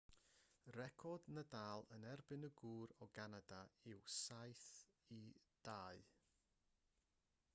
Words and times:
record 0.75 1.25
nadal 1.33 1.83
yn 1.97 2.05
erbyn 2.13 2.47
y 2.47 2.51
gŵr 2.61 2.95
o 3.05 3.09
ganada 3.19 3.59
yw 3.91 4.01
7-2 4.15 6.01